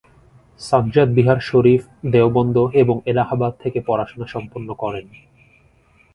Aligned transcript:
সাজ্জাদ 0.59 1.09
বিহার 1.13 1.39
শরীফ, 1.41 1.81
দেওবন্দ 2.11 2.55
এবং 2.73 2.95
এলাহাবাদ 3.05 3.53
থেকে 3.59 3.79
পড়াশোনা 3.87 4.27
সম্পন্ন 4.27 4.69
করেন। 4.73 5.05